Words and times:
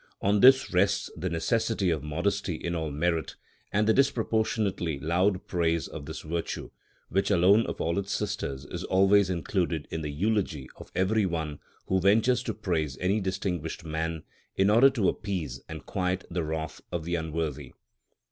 On 0.19 0.39
this 0.39 0.73
rests 0.73 1.11
the 1.15 1.29
necessity 1.29 1.91
of 1.91 2.01
modesty 2.01 2.55
in 2.55 2.73
all 2.73 2.89
merit, 2.89 3.35
and 3.71 3.85
the 3.85 3.93
disproportionately 3.93 4.99
loud 4.99 5.45
praise 5.45 5.87
of 5.87 6.07
this 6.07 6.21
virtue, 6.21 6.71
which 7.09 7.29
alone 7.29 7.67
of 7.67 7.79
all 7.79 7.99
its 7.99 8.11
sisters 8.11 8.65
is 8.65 8.83
always 8.85 9.29
included 9.29 9.87
in 9.91 10.01
the 10.01 10.09
eulogy 10.09 10.67
of 10.75 10.91
every 10.95 11.27
one 11.27 11.59
who 11.85 11.99
ventures 11.99 12.41
to 12.41 12.53
praise 12.55 12.97
any 12.97 13.21
distinguished 13.21 13.85
man, 13.85 14.23
in 14.55 14.71
order 14.71 14.89
to 14.89 15.07
appease 15.07 15.61
and 15.69 15.85
quiet 15.85 16.25
the 16.31 16.43
wrath 16.43 16.81
of 16.91 17.05
the 17.05 17.13
unworthy. 17.13 17.73